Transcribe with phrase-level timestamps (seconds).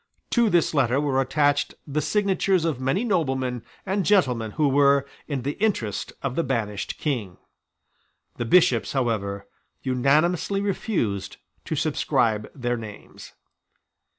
[0.31, 5.43] To this letter were attached the signatures of many noblemen and gentlemen who were in
[5.43, 7.37] the interest of the banished King.
[8.37, 9.45] The Bishops however
[9.83, 13.33] unanimously refused to subscribe their names.